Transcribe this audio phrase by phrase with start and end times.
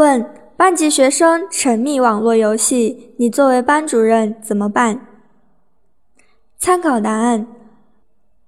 [0.00, 0.24] 问：
[0.56, 5.06] 班级学生沉迷网络游戏，你作为班主任怎么办？
[6.58, 7.46] 参考答案：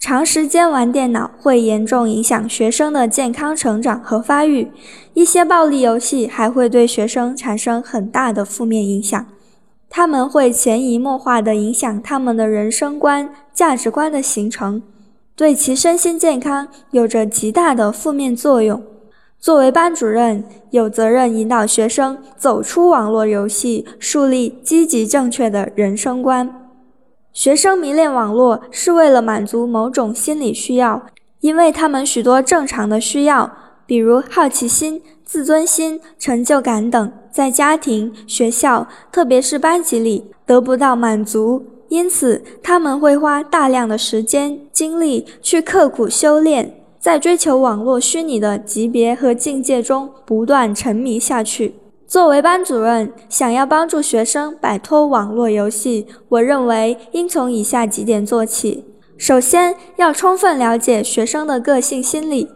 [0.00, 4.72] 长时间玩电脑会严重影响学生的健康成长和发育，
[5.14, 9.24] 一些暴力游戏还会对学生产生很大的负面影响，
[9.88, 14.82] 他们会潜移默化地影响他们的人生观、价值观的形成，
[15.36, 18.82] 对其身心健康有着极大的负面作用。
[19.38, 26.70] 作为班主任，有责任引导学生走出网络游戏，树立积极正确的人生观。
[27.32, 31.06] 学生迷恋网络是为了满足某种心理需要，
[31.40, 33.52] 因为他们许多正常的需要，
[33.86, 46.85] 比如好奇心、自尊心、成就感等，在家庭、学校，特别是班级里得不到满足，因此他们会花大量的时间、精力去刻苦修炼。
[47.06, 51.76] 在追求网络虚拟的级别和境界中不断沉迷下去。
[52.04, 58.86] 作为班主任，想要帮助学生摆脱网络游戏，我认为应从以下几点做起。
[59.16, 62.48] 首先，要充分了解学生的个性心理。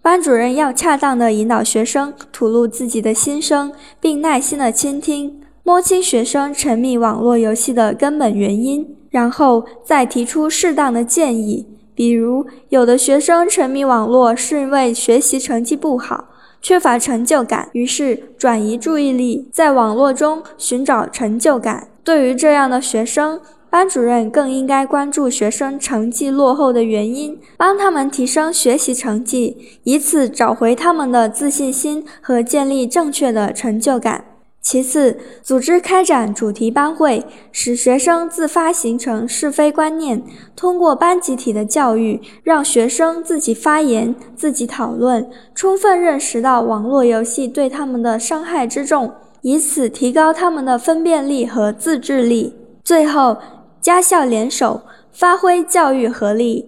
[0.00, 11.69] 班主任要恰当地引导学生吐露自己的心声，并耐心地倾听，摸清学生沉迷网络游戏的根本原因，然后再提出适当的建议。
[12.00, 16.30] 比如，有的学生沉迷网络是因为学习成绩不好，
[16.62, 21.88] 缺乏成就感，于是转移注意力，在网络中寻找成就感。
[22.02, 34.24] 对于这样的学生，班主任更应该关注学生成绩落后的原因，帮他们提升学习成绩，以此找回他们的自信心和建立正确的成就感。
[34.62, 40.22] 其次，组织开展主题班会，使学生自发形成是非观念。
[40.54, 52.54] 通过班集体的教育，让学生自己发言、自己讨论，充分认识到网络游戏对他们的伤害之重，以此提高他们的分辨力和自制力。
[52.84, 53.38] 最后，
[53.80, 56.66] 家校联手，发挥教育合力。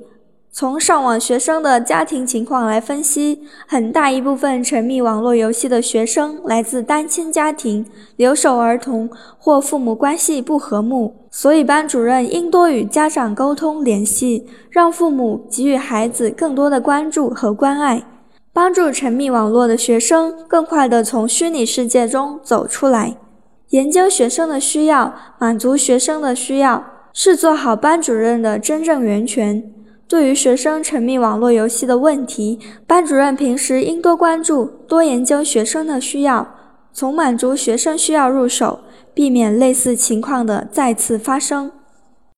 [0.55, 7.87] 从上网学生的家庭情况来分析，很大一部分沉迷网络游戏的学生来自单亲家庭、
[8.17, 9.09] 留守儿童
[9.39, 18.05] 或父母关系不和睦，所以班主任应多与家长沟通联系，让父母给予孩子更多的关注和关爱，
[18.53, 23.17] 帮助沉迷网络的学生更快地从虚拟世界中走出来。
[23.71, 26.85] 研究学生的需要，满足学生的需要，
[27.15, 29.65] 是做好班主任的真正源泉。
[30.09, 36.55] 对于学生沉迷网络游戏的问题，班主任平时应多关注、多研究学生的需要，
[36.93, 38.81] 从满足学生需要入手，
[39.15, 41.71] 避免类似情况的再次发生。